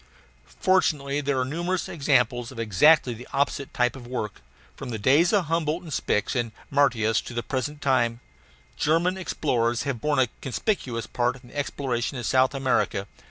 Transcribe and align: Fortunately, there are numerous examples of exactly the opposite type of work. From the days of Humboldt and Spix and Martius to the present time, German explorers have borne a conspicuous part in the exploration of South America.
Fortunately, 0.59 1.21
there 1.21 1.39
are 1.39 1.45
numerous 1.45 1.87
examples 1.87 2.51
of 2.51 2.57
exactly 2.57 3.13
the 3.13 3.27
opposite 3.33 3.71
type 3.71 3.95
of 3.95 4.07
work. 4.07 4.41
From 4.75 4.89
the 4.89 4.97
days 4.97 5.31
of 5.31 5.45
Humboldt 5.45 5.83
and 5.83 5.93
Spix 5.93 6.35
and 6.35 6.53
Martius 6.71 7.21
to 7.21 7.35
the 7.35 7.43
present 7.43 7.83
time, 7.83 8.19
German 8.75 9.15
explorers 9.15 9.83
have 9.83 10.01
borne 10.01 10.17
a 10.17 10.29
conspicuous 10.41 11.05
part 11.05 11.43
in 11.43 11.49
the 11.51 11.55
exploration 11.55 12.17
of 12.17 12.25
South 12.25 12.55
America. 12.55 13.05